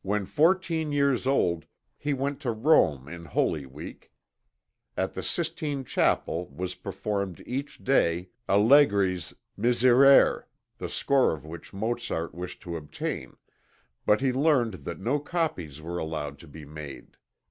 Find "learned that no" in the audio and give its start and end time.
14.32-15.18